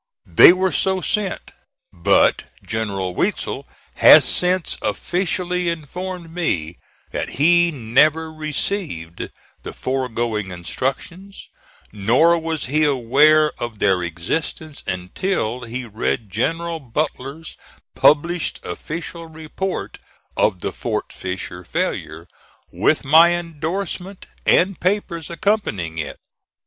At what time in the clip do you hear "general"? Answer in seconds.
2.63-3.13, 16.31-16.79